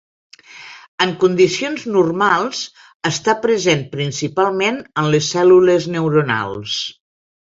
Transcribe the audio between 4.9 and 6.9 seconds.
en les cèl·lules neuronals.